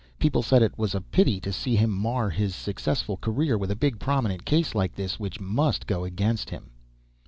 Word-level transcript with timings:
People 0.17 0.41
said 0.41 0.63
it 0.63 0.79
was 0.79 0.95
a 0.95 1.01
pity 1.01 1.39
to 1.41 1.53
see 1.53 1.75
him 1.75 1.91
mar 1.91 2.31
his 2.31 2.55
successful 2.55 3.17
career 3.17 3.55
with 3.55 3.69
a 3.69 3.75
big 3.75 3.99
prominent 3.99 4.45
case 4.45 4.73
like 4.73 4.95
this, 4.95 5.19
which 5.19 5.39
must 5.39 5.85
go 5.85 6.05
against 6.05 6.49
him. 6.49 6.71